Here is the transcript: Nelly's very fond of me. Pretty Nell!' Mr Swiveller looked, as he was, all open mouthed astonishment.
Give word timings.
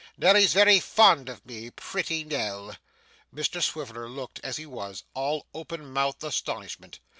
Nelly's 0.17 0.53
very 0.53 0.79
fond 0.79 1.29
of 1.29 1.45
me. 1.45 1.69
Pretty 1.69 2.23
Nell!' 2.23 2.75
Mr 3.31 3.61
Swiveller 3.61 4.09
looked, 4.09 4.39
as 4.43 4.57
he 4.57 4.65
was, 4.65 5.03
all 5.13 5.45
open 5.53 5.85
mouthed 5.93 6.23
astonishment. 6.23 6.99